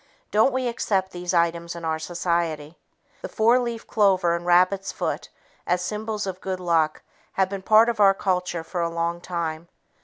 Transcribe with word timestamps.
Don't 0.31 0.51
we 0.51 0.67
accept 0.67 1.11
these 1.11 1.31
items 1.31 1.75
in 1.75 1.85
our 1.85 1.99
society? 1.99 2.75
The 3.21 3.29
four 3.29 3.59
leaf 3.59 3.85
clover 3.85 4.35
and 4.35 4.47
rabbit's 4.47 4.91
foot 4.91 5.29
as 5.67 5.83
symbols 5.83 6.25
of 6.25 6.41
good 6.41 6.59
luck 6.59 7.03
have 7.33 7.49
been 7.49 7.61
part 7.61 7.87
of 7.87 7.99
our 7.99 8.15
culture 8.15 8.63
for 8.63 8.81
a 8.81 8.89
long 8.89 9.21
time. 9.21 9.67